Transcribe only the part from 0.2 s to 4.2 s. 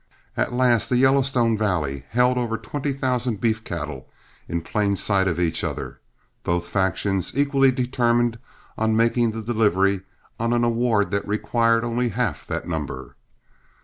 At last the Yellowstone Valley held over twenty thousand beef cattle,